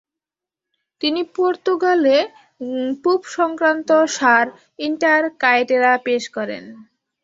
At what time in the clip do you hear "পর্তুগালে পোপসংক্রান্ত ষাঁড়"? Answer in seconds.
1.35-4.49